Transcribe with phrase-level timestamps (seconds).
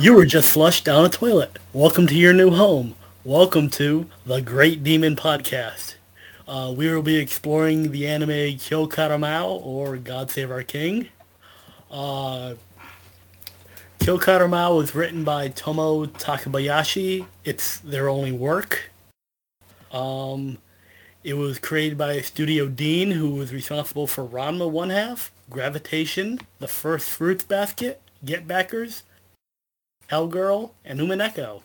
[0.00, 1.58] You were just flushed down a toilet.
[1.72, 2.94] Welcome to your new home.
[3.24, 5.96] Welcome to the Great Demon Podcast.
[6.46, 11.08] Uh, we will be exploring the anime Kyo Kara Maoh or God Save Our King.
[11.90, 12.54] Uh,
[13.98, 14.18] Kyo
[14.72, 17.26] was written by Tomo Takabayashi.
[17.44, 18.92] It's their only work.
[19.90, 20.58] Um,
[21.24, 26.68] it was created by Studio Dean, who was responsible for Ranma One Half, Gravitation, The
[26.68, 29.02] First Fruits Basket, Get Backers,
[30.10, 31.62] Hellgirl, and Umineko.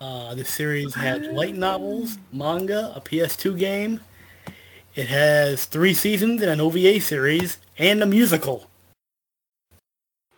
[0.00, 4.00] Uh, the series had light novels, manga, a PS2 game.
[4.94, 8.68] It has three seasons and an OVA series, and a musical.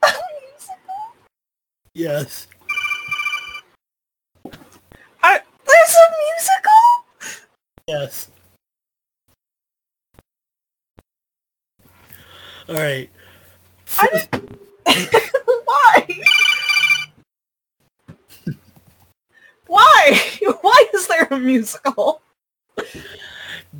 [0.02, 0.78] a musical.
[1.95, 2.47] Yes.
[5.22, 6.81] I, there's a musical?
[7.88, 8.31] Yes.
[12.69, 13.10] All right.
[13.98, 14.60] I didn't...
[15.64, 16.06] Why?
[19.67, 20.20] Why?
[20.61, 22.22] Why is there a musical?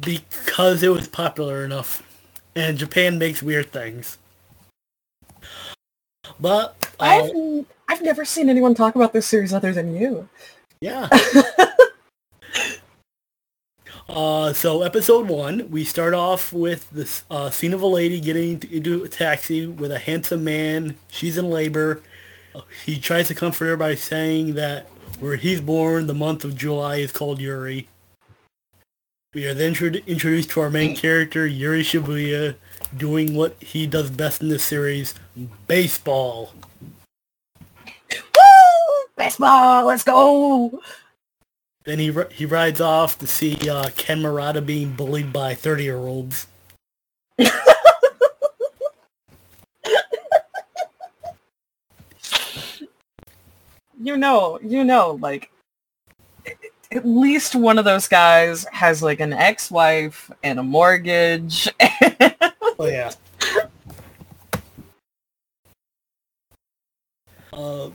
[0.01, 2.03] Because it was popular enough.
[2.55, 4.19] And Japan makes weird things.
[6.41, 10.29] But uh, I've I've never seen anyone talk about this series other than you.
[10.81, 11.09] yeah.
[14.09, 18.62] Uh, so episode one, we start off with this uh, scene of a lady getting
[18.70, 20.97] into a taxi with a handsome man.
[21.09, 22.01] She's in labor.
[22.84, 24.89] He tries to comfort her by saying that
[25.20, 27.89] where he's born, the month of July is called Yuri.
[29.34, 32.55] We are then intro- introduced to our main character, Yuri Shibuya,
[32.97, 35.14] doing what he does best in this series,
[35.67, 36.55] baseball.
[37.55, 39.05] Woo!
[39.17, 40.81] Baseball, let's go!
[41.84, 46.46] Then he he rides off to see uh, Ken Murata being bullied by 30-year-olds.
[54.06, 55.50] You know, you know, like
[56.92, 61.68] at least one of those guys has like an ex-wife and a mortgage.
[62.78, 63.11] Oh yeah.
[67.50, 67.89] Uh,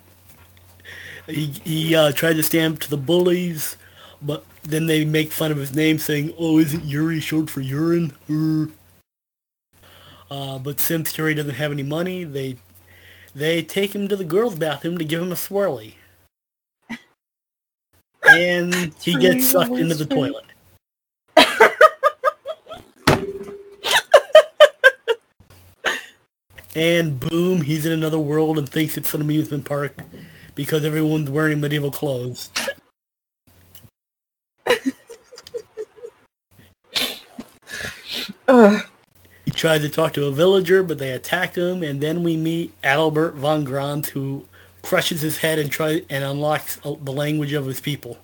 [1.28, 3.78] he he uh, tried to stand up to the bullies,
[4.24, 8.14] but then they make fun of his name, saying, "Oh, isn't Yuri short for urine?"
[8.28, 8.70] Er.
[10.32, 12.58] Uh, but since Yuri doesn't have any money, they
[13.36, 15.94] they take him to the girls' bathroom to give him a swirly,
[18.38, 20.46] and he gets sucked into the toilet.
[26.74, 29.94] And boom, he's in another world and thinks it's an amusement park
[30.56, 32.50] because everyone's wearing medieval clothes.
[38.48, 38.86] Ugh.
[39.46, 42.74] He tried to talk to a villager, but they attacked him, and then we meet
[42.84, 44.46] Adalbert von Grant, who
[44.82, 48.18] crushes his head and try and unlocks uh, the language of his people.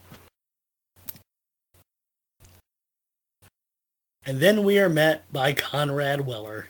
[4.26, 6.68] And then we are met by Conrad Weller,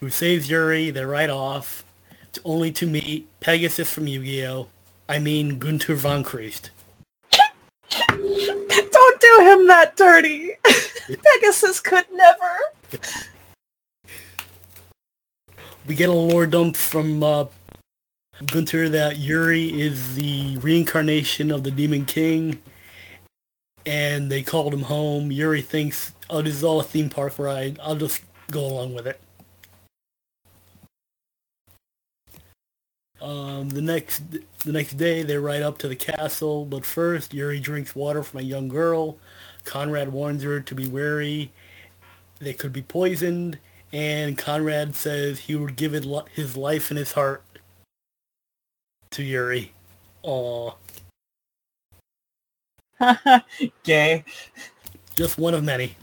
[0.00, 0.90] who saves Yuri.
[0.90, 1.84] They ride off,
[2.32, 4.68] to, only to meet Pegasus from Yu-Gi-Oh!
[5.08, 6.70] I mean Gunter von Christ.
[7.90, 10.52] Don't do him that dirty.
[11.06, 13.00] Pegasus could never.
[15.86, 17.46] we get a lore dump from uh,
[18.42, 22.60] Gunter that Yuri is the reincarnation of the Demon King,
[23.86, 25.30] and they called him home.
[25.30, 27.78] Yuri thinks, "Oh, this is all a theme park ride.
[27.80, 29.20] I'll just go along with it."
[33.20, 34.22] Um, the next
[34.64, 38.40] the next day, they ride up to the castle, but first, Yuri drinks water from
[38.40, 39.16] a young girl.
[39.64, 41.52] Conrad warns her to be wary;
[42.40, 43.60] they could be poisoned.
[43.92, 47.44] And Conrad says he would give his life and his heart
[49.14, 49.72] to Yuri.
[50.22, 50.72] Aw,
[53.82, 54.24] Gay.
[55.16, 55.96] just one of many.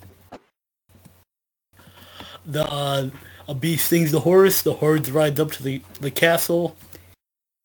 [2.45, 3.09] The uh,
[3.47, 4.61] a beast stings the horse.
[4.61, 6.75] The horse rides up to the, the castle.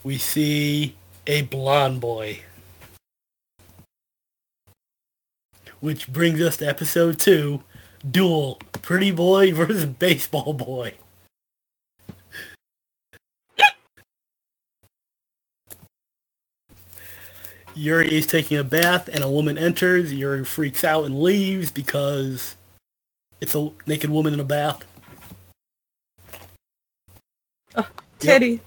[0.03, 0.97] We see
[1.27, 2.41] a blonde boy.
[5.81, 7.63] Which brings us to episode two,
[8.09, 10.95] Duel, Pretty Boy versus Baseball Boy.
[17.77, 20.13] Yuri is taking a bath and a woman enters.
[20.13, 22.57] Yuri freaks out and leaves because
[23.41, 24.83] it's a naked woman in a bath.
[28.19, 28.61] Titty.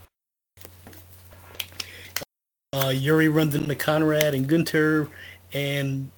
[2.71, 5.09] Uh, Yuri runs into Conrad and Gunter,
[5.53, 6.11] and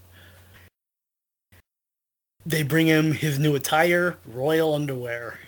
[2.46, 5.40] they bring him his new attire, royal underwear.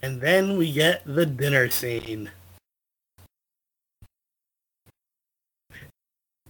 [0.00, 2.30] And then we get the dinner scene.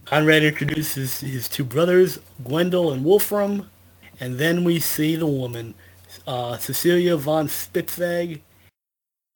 [0.05, 3.69] Conrad introduces his two brothers, Gwendal and Wolfram,
[4.19, 5.73] and then we see the woman,
[6.27, 8.41] uh, Cecilia von Spitzweg,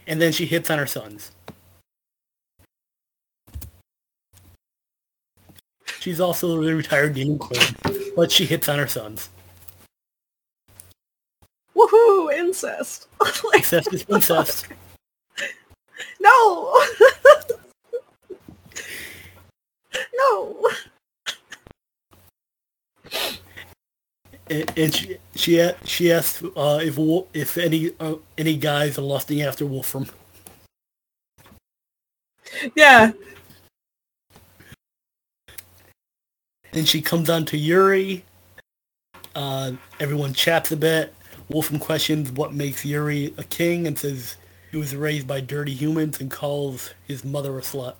[0.05, 1.31] and then she hits on her sons.
[5.99, 7.61] She's also the retired demon queen,
[8.15, 9.29] but she hits on her sons.
[11.75, 12.31] Woohoo!
[12.33, 13.07] Incest.
[13.55, 14.67] Incest is incest.
[16.19, 16.85] no.
[20.15, 20.69] no.
[24.49, 26.97] And, and she she she asked uh, if
[27.33, 30.07] if any uh, any guys are lusting after Wolfram.
[32.75, 33.11] Yeah.
[36.71, 38.23] Then she comes on to Yuri.
[39.35, 41.13] Uh, everyone chats a bit.
[41.49, 44.37] Wolfram questions what makes Yuri a king and says
[44.71, 47.95] he was raised by dirty humans and calls his mother a slut.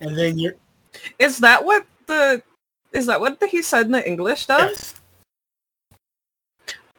[0.00, 0.54] And then Yuri,
[1.18, 2.42] Is that what the
[2.92, 4.70] is that what the, he said in the English does?
[4.70, 4.94] yes,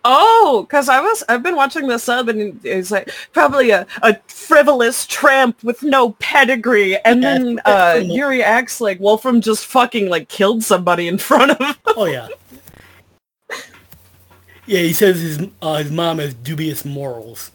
[0.06, 4.18] Oh, because I was I've been watching the sub and it's like probably a, a
[4.28, 10.10] frivolous tramp with no pedigree, and Yeah, then uh, Yuri acts like Wolfram just fucking
[10.10, 11.76] like killed somebody in front of him.
[11.98, 12.30] oh yeah,
[14.66, 14.80] yeah.
[14.82, 17.52] He says his uh, his mom has dubious morals.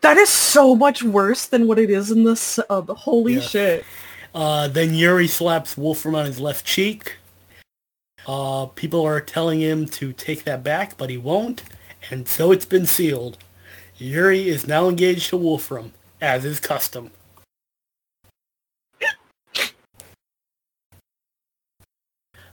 [0.00, 2.88] That is so much worse than what it is in the sub.
[2.90, 3.40] Holy Yeah.
[3.40, 3.84] shit!
[4.34, 7.16] Uh, then Yuri slaps Wolfram on his left cheek.
[8.26, 11.62] Uh, people are telling him to take that back, but he won't,
[12.10, 13.38] and so it's been sealed.
[13.98, 17.10] Yuri is now engaged to Wolfram, as is custom.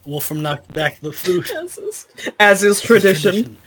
[0.05, 1.49] Wolfram knocks back the food.
[1.51, 2.07] As is,
[2.39, 3.57] as is tradition.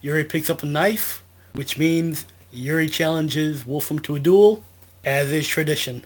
[0.00, 1.22] Yuri picks up a knife,
[1.52, 4.62] which means Yuri challenges Wolfram to a duel,
[5.04, 6.04] as is tradition.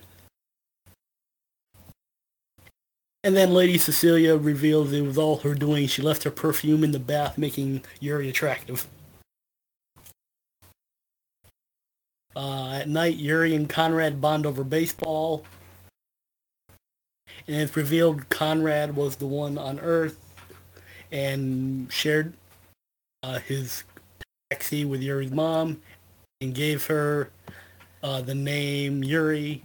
[3.23, 5.87] And then Lady Cecilia reveals it was all her doing.
[5.87, 8.87] She left her perfume in the bath, making Yuri attractive.
[12.35, 15.45] Uh, at night, Yuri and Conrad bond over baseball.
[17.47, 20.19] And it's revealed Conrad was the one on Earth
[21.11, 22.33] and shared
[23.23, 23.85] uh, his
[24.51, 25.83] taxi with Yuri's mom
[26.41, 27.31] and gave her
[28.03, 29.65] uh, the name Yuri.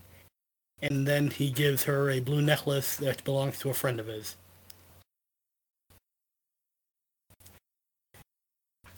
[0.82, 4.36] And then he gives her a blue necklace that belongs to a friend of his.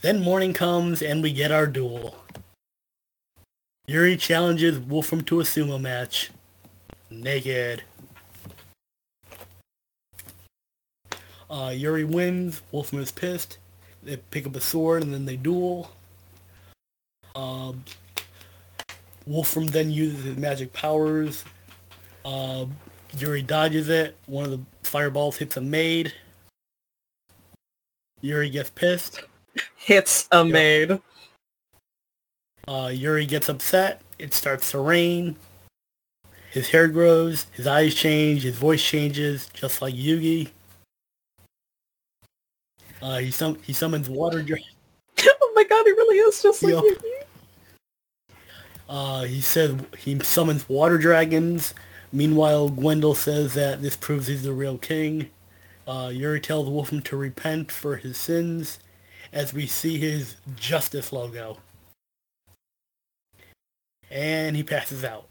[0.02, 2.16] Then morning comes and we get our duel.
[3.88, 6.32] Yuri challenges Wolfram to a sumo match.
[7.12, 7.84] Naked.
[11.50, 12.62] Uh, Yuri wins.
[12.72, 13.60] Wolfram is pissed.
[14.02, 15.92] They pick up a sword and then they duel.
[17.36, 17.84] Um,
[19.26, 21.44] Wolfram then uses his magic powers.
[22.24, 22.66] Uh,
[23.18, 24.16] Yuri dodges it.
[24.26, 26.14] One of the fireballs hits a maid.
[28.22, 29.24] Yuri gets pissed.
[29.76, 31.00] Hits a maid.
[32.68, 34.02] Uh, Yuri gets upset.
[34.18, 35.36] It starts to rain.
[36.52, 37.48] His hair grows.
[37.52, 38.44] His eyes change.
[38.44, 40.50] His voice changes, just like Yugi.
[43.02, 44.42] Uh, he, sum- he summons water.
[44.42, 44.58] Dra-
[45.20, 46.74] oh my god, he really is just like.
[46.74, 47.15] Yugi.
[48.88, 51.74] Uh, he says he summons water dragons.
[52.12, 55.30] Meanwhile, Gwendal says that this proves he's the real king.
[55.88, 58.80] Uh, Yuri tells Wolfram to repent for his sins
[59.32, 61.58] as we see his justice logo.
[64.10, 65.28] And he passes out.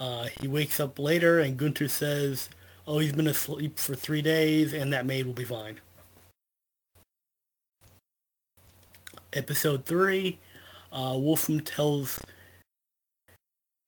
[0.00, 2.48] Uh, he wakes up later and Gunther says,
[2.86, 5.78] oh, he's been asleep for three days and that maid will be fine.
[9.32, 10.38] Episode 3,
[10.92, 12.20] uh, Wolfram tells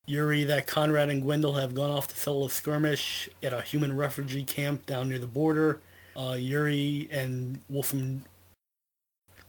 [0.07, 3.97] Yuri that Conrad and Gwendal have gone off to settle a skirmish at a human
[3.97, 5.81] refugee camp down near the border.
[6.17, 8.25] Uh, Yuri and Wolfram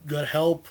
[0.05, 0.67] got help.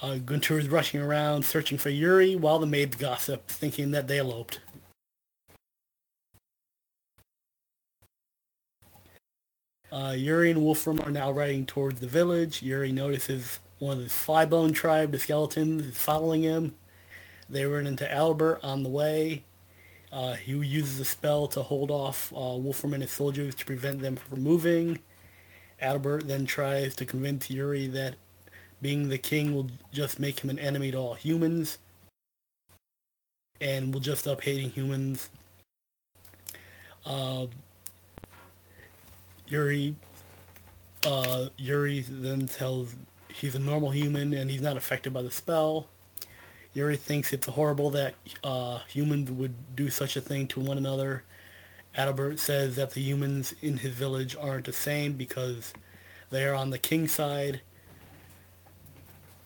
[0.00, 4.18] Uh, Gunter is rushing around searching for Yuri while the maids gossip, thinking that they
[4.18, 4.60] eloped.
[9.90, 12.62] Uh, Yuri and Wolfram are now riding towards the village.
[12.62, 16.74] Yuri notices one of the Flybone tribe, the skeletons, is following him.
[17.50, 19.44] They run into Albert on the way.
[20.10, 24.00] Uh, he uses a spell to hold off uh, Wolfram and his soldiers to prevent
[24.00, 25.00] them from moving.
[25.82, 28.14] Albert then tries to convince Yuri that
[28.80, 31.78] being the king will just make him an enemy to all humans
[33.60, 35.28] and will just stop hating humans.
[37.04, 37.46] Uh,
[39.46, 39.94] Yuri
[41.04, 42.94] Uh, Yuri then tells
[43.34, 45.86] he's a normal human and he's not affected by the spell.
[46.72, 51.22] Yuri thinks it's horrible that uh, humans would do such a thing to one another.
[51.96, 55.72] Adalbert says that the humans in his village aren't the same because
[56.30, 57.60] they are on the king's side.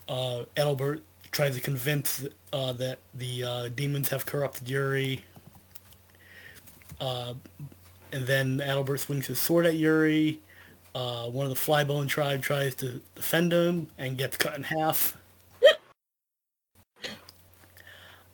[0.07, 5.23] Uh, Adalbert tries to convince uh, that the uh, demons have corrupted Yuri.
[6.99, 7.35] Uh,
[8.11, 10.39] and then Adalbert swings his sword at Yuri.
[10.95, 15.17] Uh, one of the Flybone tribe tries to defend him and gets cut in half.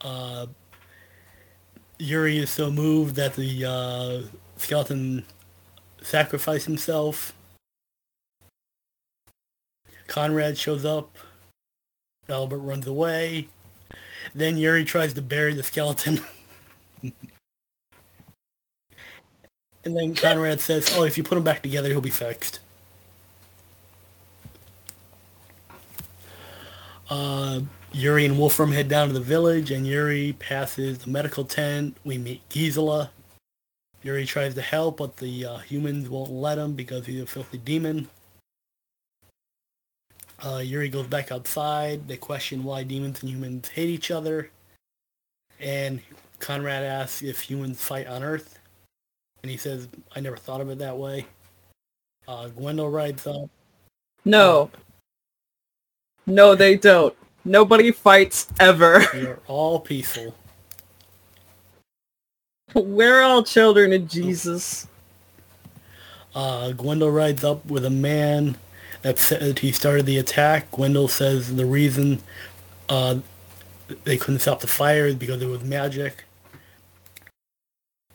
[0.02, 0.46] Uh,
[1.98, 4.22] Yuri is so moved that the uh,
[4.58, 5.26] skeleton
[6.04, 7.34] sacrifices himself.
[10.06, 11.18] Conrad shows up.
[12.30, 13.48] Albert runs away.
[14.36, 16.22] Then Yuri tries to bury the skeleton.
[19.86, 22.60] and then Conrad says, oh, if you put him back together, he'll be fixed.
[27.08, 27.62] Uh,
[27.94, 31.96] Yuri and Wolfram head down to the village, and Yuri passes the medical tent.
[32.04, 33.12] We meet Gisela.
[34.02, 37.60] Yuri tries to help, but the uh, humans won't let him because he's a filthy
[37.60, 38.08] demon.
[40.44, 42.08] Uh, Yuri goes back outside.
[42.08, 44.50] They question why demons and humans hate each other.
[45.60, 46.02] And
[46.40, 48.60] Conrad asks if humans fight on Earth.
[49.46, 51.28] And he says, I never thought of it that way.
[52.28, 53.48] Uh, Gwendal rides up.
[54.26, 54.72] No.
[56.26, 57.16] No, they don't.
[57.44, 59.06] Nobody fights ever.
[59.14, 60.34] We are all peaceful.
[62.74, 64.88] We're all children of Jesus.
[66.34, 68.58] Uh, Gwendal rides up with a man
[69.04, 70.72] that said he started the attack.
[70.72, 72.24] Gwendal says the reason
[72.90, 73.20] uh,
[74.06, 76.24] they couldn't stop the fire is because it was magic.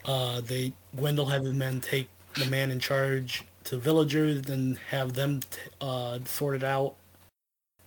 [0.05, 5.15] Uh, they Gwendal had the men take the man in charge to villagers and have
[5.15, 6.95] them t- uh, sort it out.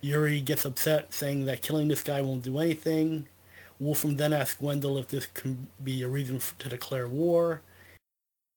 [0.00, 3.26] Yuri gets upset, saying that killing this guy won't do anything.
[3.80, 7.62] Wolfram then asks Gwendal if this can be a reason to declare war.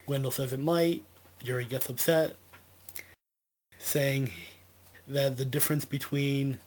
[0.08, 1.04] Gwendal says it might.
[1.44, 2.36] Yuri gets upset,
[3.78, 4.32] saying
[5.08, 6.60] that the difference between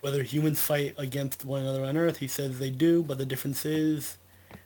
[0.00, 3.64] whether humans fight against one another on Earth, he says they do, but the difference
[3.64, 4.18] is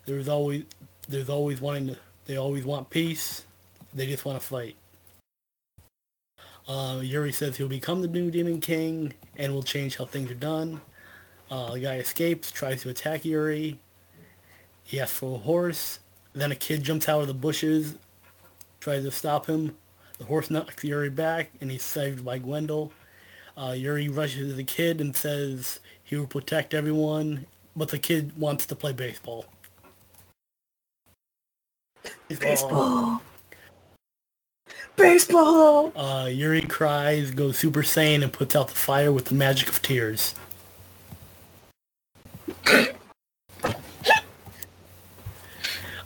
[0.05, 0.63] there's always
[1.07, 3.45] there's always wanting to they always want peace.
[3.93, 4.75] They just want to fight.
[6.67, 10.35] Uh, Yuri says he'll become the new Demon King and will change how things are
[10.35, 10.79] done.
[11.51, 13.77] Uh, the guy escapes, tries to attack Yuri.
[14.83, 15.99] He asks for a horse.
[16.31, 17.95] Then a kid jumps out of the bushes,
[18.79, 19.77] tries to stop him.
[20.17, 22.91] The horse knocks Yuri back, and he's saved by Gwendal.
[23.55, 27.45] Uh, Yuri rushes to the kid and says he will protect everyone,
[27.75, 29.45] but the kid wants to play baseball.
[32.27, 33.21] Baseball.
[34.95, 35.91] Baseball.
[35.95, 39.81] Uh, Yuri cries, goes Super Saiyan, and puts out the fire with the magic of
[39.81, 40.35] tears.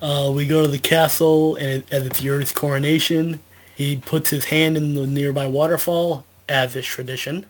[0.01, 3.39] Uh, we go to the castle, and it, as it's Yuri's coronation,
[3.75, 7.45] he puts his hand in the nearby waterfall, as is tradition.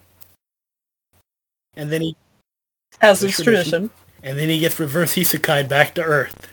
[1.76, 2.16] And then he
[3.02, 3.44] As is tradition.
[3.44, 3.90] tradition.
[4.24, 6.48] and then he gets reverse isekai back to Earth.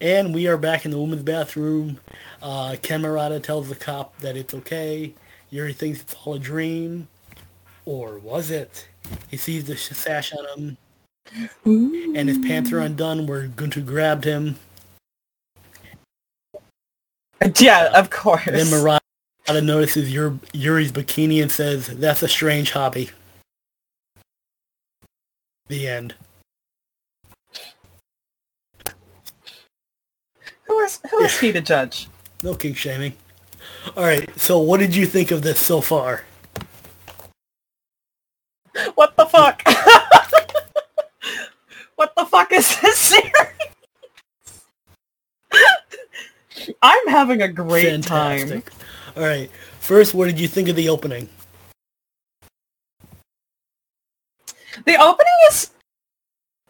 [0.00, 1.98] And we are back in the woman's bathroom.
[2.42, 5.14] Uh, Ken Murata tells the cop that it's okay.
[5.50, 7.08] Yuri thinks it's all a dream.
[7.86, 8.88] Or was it?
[9.30, 10.78] He sees the sash on him,
[11.64, 14.56] and his pants are undone where Gunter grabbed him.
[17.58, 18.44] Yeah, of course.
[18.44, 19.00] Then Murata
[19.48, 23.10] notices Yuri's bikini and says, that's a strange hobby.
[25.68, 26.14] The end.
[30.64, 32.08] Who is who is he to judge?
[32.42, 33.14] No king shaming.
[33.96, 34.28] All right.
[34.38, 36.24] So, what did you think of this so far?
[38.94, 39.62] What the fuck?
[41.96, 43.32] what the fuck is this series?
[46.82, 48.48] I'm having a great time.
[48.48, 48.72] Fantastic.
[49.16, 49.50] All right.
[49.80, 51.28] First, what did you think of the opening?
[54.84, 55.70] The opening is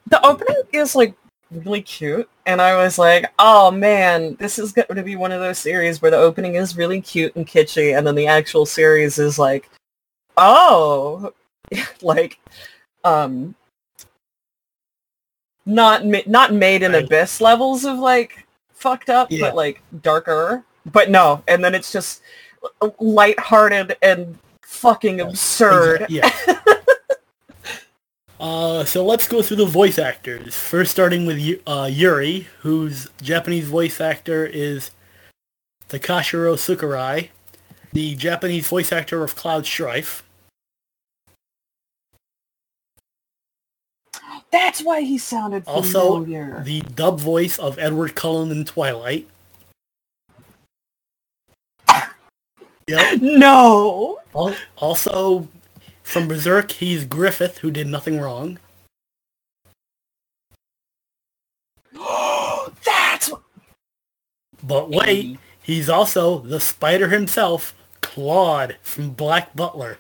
[0.06, 1.14] the opening is like
[1.50, 5.40] really cute and I was like, "Oh man, this is going to be one of
[5.40, 9.18] those series where the opening is really cute and kitschy and then the actual series
[9.18, 9.68] is like,
[10.36, 11.32] "Oh,
[12.02, 12.38] like
[13.04, 13.54] um
[15.64, 17.04] not ma- not made in Right.
[17.04, 19.40] abyss levels of like fucked up, Yeah.
[19.40, 20.64] but like darker.
[20.86, 22.22] But no, and then it's just
[23.00, 26.02] lighthearted and fucking absurd.
[26.02, 26.60] Exa- Yeah.
[28.38, 30.54] uh, so let's go through the voice actors.
[30.54, 34.90] First, starting with uh, Yuri, whose Japanese voice actor is
[35.88, 37.30] Takahiro Sakurai,
[37.92, 40.22] the Japanese voice actor of Cloud Strife.
[44.52, 49.28] That's why he sounded Also, the dub voice of Edward Cullen in Twilight.
[52.88, 53.20] Yep.
[53.20, 54.20] no.
[54.76, 55.48] Also,
[56.06, 58.60] from Berserk, he's Griffith, who did nothing wrong.
[62.84, 63.32] That's.
[64.62, 69.98] But wait, he's also the spider himself, Claude from Black Butler.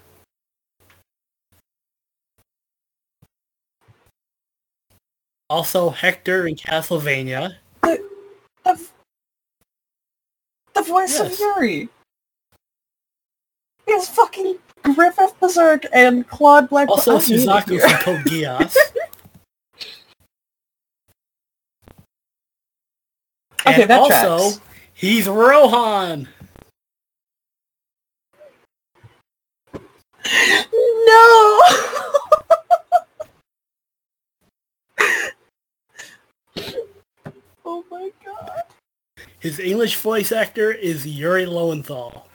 [5.50, 7.56] Also Hector in Castlevania.
[7.82, 8.08] The,
[8.64, 8.86] the,
[10.74, 11.32] the voice Yes.
[11.34, 11.88] of Yuri.
[13.88, 16.88] Is fucking Griffith Berserk and Claude Black.
[16.88, 18.76] Also Suzaku from Code Geass.
[23.66, 24.60] Okay, and that also, tracks.
[24.94, 26.28] he's Rohan.
[30.24, 30.32] No.
[37.64, 38.62] oh my god.
[39.38, 42.26] His English voice actor is Yuri Lowenthal.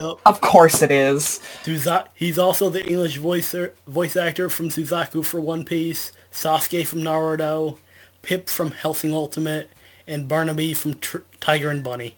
[0.00, 1.40] Of course it is.
[1.64, 3.54] Suza- he's also the English voice
[3.86, 7.78] voice actor from Suzaku for One Piece, Sasuke from Naruto,
[8.22, 9.70] Pip from Hellsing Ultimate,
[10.06, 12.16] and Barnaby from Tr- Tiger and Bunny.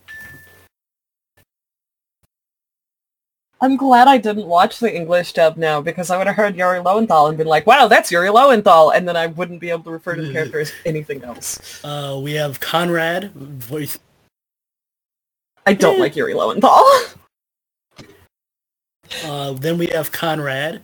[3.63, 6.81] I'm glad I didn't watch the English dub now because I would have heard Yuri
[6.81, 9.91] Lowenthal and been like, wow, that's Yuri Lowenthal, and then I wouldn't be able to
[9.91, 11.83] refer to the character as anything else.
[11.85, 13.99] Uh, we have Conrad, voice.
[15.67, 16.01] I don't Yeah.
[16.03, 16.85] like Yuri Lowenthal.
[19.25, 20.83] Uh, then we have Conrad,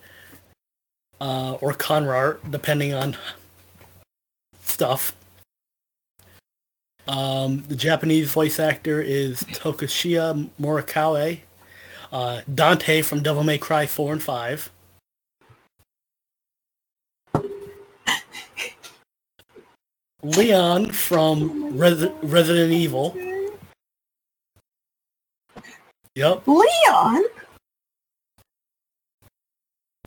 [1.20, 3.16] uh, or Conrart, depending on
[4.62, 5.14] stuff.
[7.08, 11.40] Um, the Japanese voice actor is Toshiyuki Morikawa.
[12.12, 14.70] Uh, Dante from Devil May Cry 4 and 5.
[20.22, 23.16] Leon from Res- Resident Evil.
[26.16, 26.42] Yep.
[26.46, 27.24] Leon?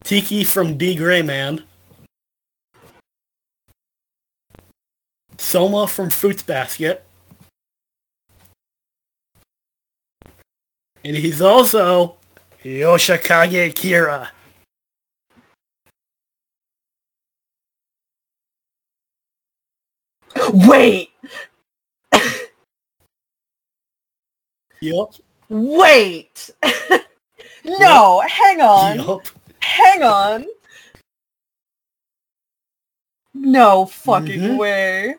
[0.09, 1.61] Tyki from D Gray Man.
[5.37, 7.05] Soma from Fruits Basket.
[11.03, 12.15] And he's also
[12.63, 14.29] Yoshikage Kira.
[20.51, 21.11] Wait!
[24.81, 25.13] Yup.
[25.49, 26.49] Wait!
[27.63, 28.97] no, hang on.
[28.97, 29.27] Yup.
[29.79, 30.45] Hang on.
[33.33, 34.57] No fucking Mhm.
[34.57, 35.15] way.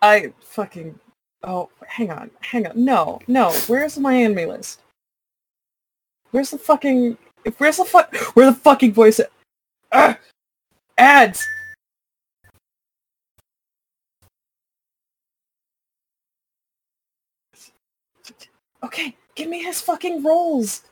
[0.00, 0.98] I fucking
[1.44, 2.84] oh hang on, hang on.
[2.84, 3.52] No, no.
[3.68, 4.80] Where's my anime list?
[6.32, 7.16] Where's the fucking
[7.58, 9.20] where's the fuck where the fucking voice
[10.98, 11.44] ads?
[18.82, 20.82] Okay, give me his fucking roles.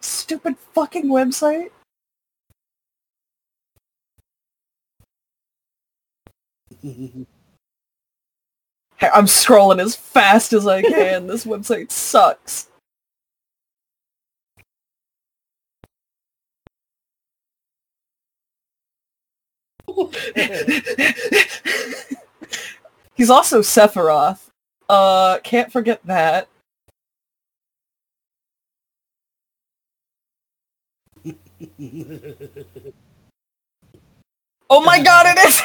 [0.00, 1.70] Stupid fucking website.
[9.02, 11.26] Hey, I'm scrolling as fast as I can.
[11.26, 12.68] this website sucks.
[23.14, 24.50] He's also Sephiroth.
[24.88, 26.46] Uh, can't forget that.
[34.70, 35.60] Oh my god, it is!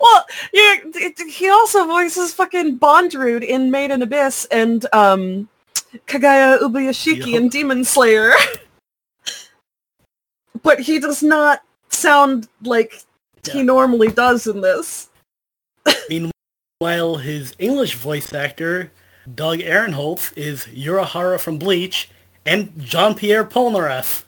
[0.00, 5.48] well, yeah, it- he also voices fucking Bondrewd in Made in Abyss and um,
[6.06, 7.28] Kagaya Ubuyashiki Yup.
[7.28, 8.32] in Demon Slayer.
[10.62, 13.02] but he does not sound like
[13.50, 15.08] he normally does in this.
[16.08, 18.92] Meanwhile, his English voice actor,
[19.34, 22.08] Doug Erholtz, is Urahara from Bleach
[22.46, 24.24] and Jean-Pierre Polnareff.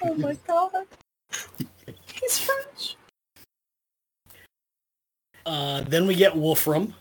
[0.00, 0.86] Oh my god.
[2.20, 2.96] He's French.
[5.44, 6.94] Uh, then we get Wolfram.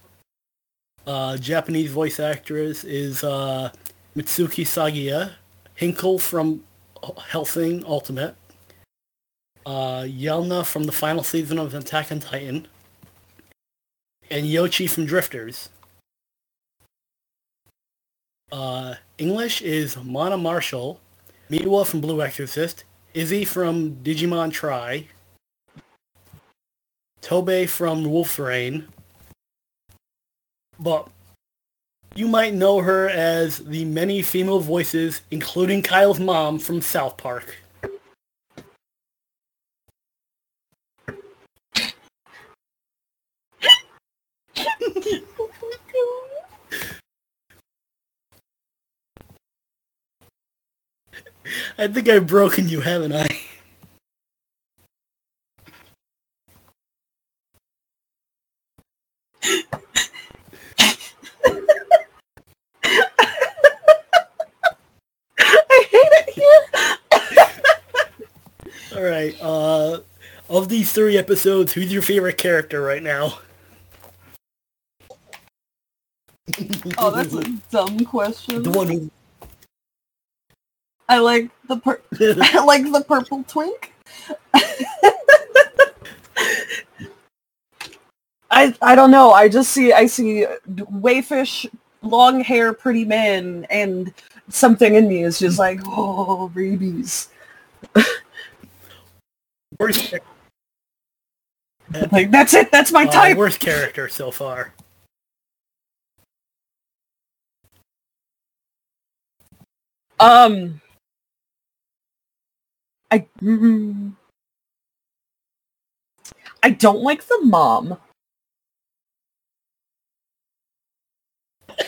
[1.05, 3.71] Uh, Japanese voice actress is uh,
[4.15, 5.33] Mitsuki Saiga.
[5.79, 6.63] Heinkel from
[7.29, 8.35] Hellsing Ultimate.
[9.65, 12.67] Uh, Yelena from the final season of Attack on Titan.
[14.29, 15.69] And Yoshi from Drifters.
[18.51, 20.99] Uh, English is Mona Marshall,
[21.49, 25.07] Miwa from Blue Exorcist, Izzy from Digimon Tri,
[27.21, 28.87] Toboe from Wolf's Rain,
[30.79, 31.09] but
[32.15, 37.57] you might know her as the many female voices, including Kyle's mom from South Park.
[51.79, 53.27] I think I've broken you, haven't I?
[65.39, 66.65] I hate it here.
[68.95, 69.37] All right.
[69.39, 69.99] Uh,
[70.49, 73.37] of these three episodes, who's your favorite character right now?
[76.97, 78.63] Oh, that's a dumb question.
[78.63, 79.11] the one who.
[81.09, 83.93] I like the pur- I like the purple twink.
[88.51, 89.31] I I don't know.
[89.31, 91.65] I just see I see wayfish,
[92.01, 94.13] long hair, pretty men, and
[94.49, 97.29] something in me is just like oh rabies.
[99.79, 100.13] Worst,
[102.11, 102.71] Like that's it.
[102.71, 103.37] That's my uh, type.
[103.37, 104.73] worst character so far.
[110.19, 110.81] Um,
[113.11, 114.13] I mm,
[116.63, 117.97] I don't like the mom.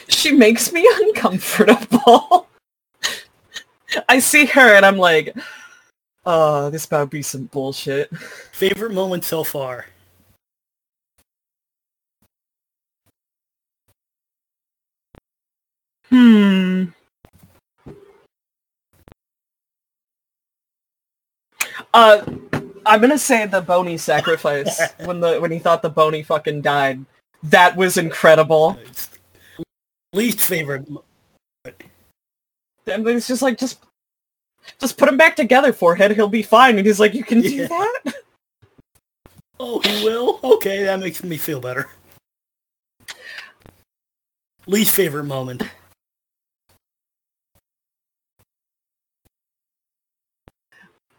[0.07, 2.47] She makes me uncomfortable.
[4.07, 5.35] I see her and I'm like,
[6.25, 8.15] oh, this about be some bullshit.
[8.51, 9.85] Favorite moment so far.
[16.09, 16.85] Hmm.
[21.93, 22.23] Uh,
[22.85, 27.03] I'm gonna say the bony sacrifice when the when he thought the bony fucking died.
[27.43, 28.77] That was incredible.
[30.13, 30.87] Least favorite.
[31.65, 33.79] And it's just like just
[34.79, 36.11] just put him back together, forehead.
[36.11, 36.77] He'll be fine.
[36.77, 37.67] And he's like, you can do Yeah.
[37.67, 38.13] that.
[39.59, 40.39] Oh, he will.
[40.43, 41.89] Okay, that makes me feel better.
[44.67, 45.63] Least favorite moment.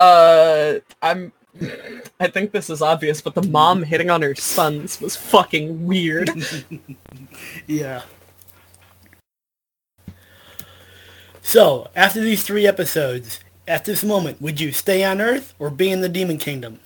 [0.00, 1.32] Uh, I'm.
[2.18, 6.30] I think this is obvious, but the mom hitting on her sons was fucking weird.
[7.66, 8.02] Yeah.
[11.42, 15.90] So, after these three episodes, at this moment, would you stay on Earth or be
[15.90, 16.80] in the Demon Kingdom?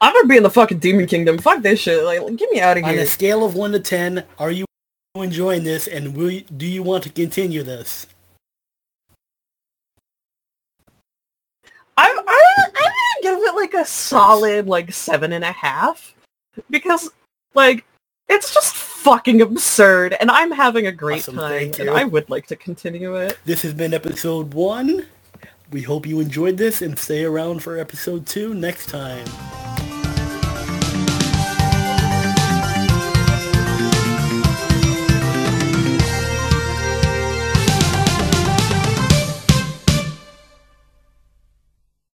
[0.00, 1.38] I'm gonna be in the fucking demon kingdom.
[1.38, 2.04] Fuck this shit.
[2.04, 2.92] Like, get me out of here.
[2.92, 4.66] On a scale of 1 to 10, are you
[5.14, 8.06] enjoying this and will you, do you want to continue this?
[11.96, 16.14] I'm, I, I'm gonna give it like a solid like seven and a half
[16.70, 17.10] because
[17.54, 17.84] like
[18.28, 21.90] it's just fucking absurd and I'm having a great Awesome, time and.
[21.90, 23.38] I would like to continue it.
[23.44, 25.06] This has been episode 1.
[25.70, 29.26] We hope you enjoyed this and stay around for episode 2 next time.